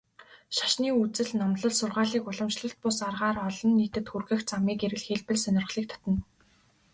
[0.57, 6.17] Шашны үзэл номлол, сургаалыг уламжлалт бус аргаар олон нийтэд хүргэх замыг эрэлхийлбэл сонирхлыг татна.